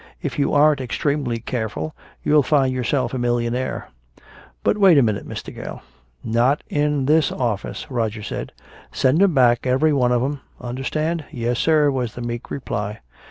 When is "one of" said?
9.93-10.23